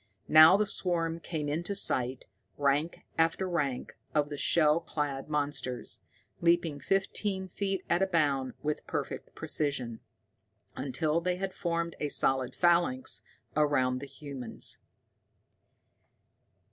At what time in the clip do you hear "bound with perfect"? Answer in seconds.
8.07-9.35